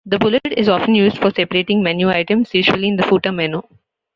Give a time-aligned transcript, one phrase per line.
[0.03, 3.61] The bullet is often used for separating menu items, usually in the footer menu.